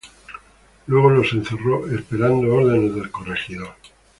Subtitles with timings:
[0.87, 3.75] Luego los encerró, esperando órdenes del corregidor.